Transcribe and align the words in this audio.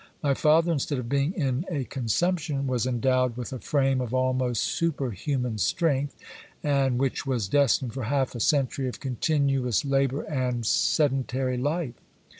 My 0.23 0.33
father 0.33 0.71
instead 0.71 0.97
of 0.97 1.09
being 1.09 1.31
in 1.33 1.63
a 1.69 1.83
consumption, 1.83 2.65
was 2.65 2.87
endowed 2.87 3.37
with 3.37 3.53
a 3.53 3.59
frame 3.59 4.01
of 4.01 4.15
almost 4.15 4.63
super 4.63 5.11
human 5.11 5.59
strength, 5.59 6.15
and 6.63 6.97
which 6.97 7.27
was 7.27 7.47
destined 7.47 7.93
for 7.93 8.05
half 8.05 8.33
a 8.33 8.39
century 8.39 8.87
of 8.87 8.99
continuous 8.99 9.85
labour 9.85 10.23
and 10.23 10.65
sedentary 10.65 11.57
life. 11.59 11.93